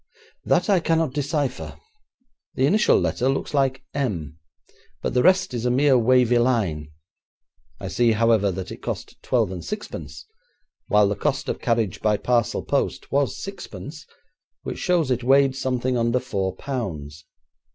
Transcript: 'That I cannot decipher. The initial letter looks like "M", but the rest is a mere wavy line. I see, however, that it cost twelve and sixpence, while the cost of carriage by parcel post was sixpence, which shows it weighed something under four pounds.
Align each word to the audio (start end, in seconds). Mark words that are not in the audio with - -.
'That 0.45 0.67
I 0.67 0.79
cannot 0.79 1.13
decipher. 1.13 1.77
The 2.55 2.65
initial 2.65 2.99
letter 2.99 3.29
looks 3.29 3.53
like 3.53 3.83
"M", 3.93 4.39
but 5.03 5.13
the 5.13 5.21
rest 5.21 5.53
is 5.53 5.63
a 5.63 5.69
mere 5.69 5.95
wavy 5.95 6.39
line. 6.39 6.89
I 7.79 7.87
see, 7.87 8.13
however, 8.13 8.51
that 8.51 8.71
it 8.71 8.81
cost 8.81 9.21
twelve 9.21 9.51
and 9.51 9.63
sixpence, 9.63 10.25
while 10.87 11.07
the 11.07 11.15
cost 11.15 11.49
of 11.49 11.61
carriage 11.61 12.01
by 12.01 12.17
parcel 12.17 12.63
post 12.63 13.11
was 13.11 13.37
sixpence, 13.43 14.07
which 14.63 14.79
shows 14.79 15.11
it 15.11 15.23
weighed 15.23 15.55
something 15.55 15.95
under 15.95 16.19
four 16.19 16.55
pounds. 16.55 17.23